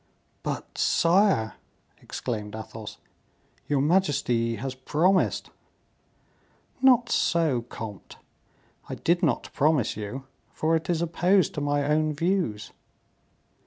"But, 0.41 0.79
sire," 0.79 1.53
exclaimed 2.01 2.55
Athos, 2.55 2.97
"your 3.69 3.81
majesty 3.81 4.55
has 4.55 4.73
promised!" 4.73 5.51
"Not 6.81 7.11
so, 7.11 7.61
comte, 7.61 8.17
I 8.89 8.95
did 8.95 9.21
not 9.21 9.53
promise 9.53 9.95
you, 9.95 10.25
for 10.53 10.75
it 10.75 10.89
is 10.89 11.03
opposed 11.03 11.53
to 11.53 11.61
my 11.61 11.83
own 11.85 12.13
views." 12.13 12.71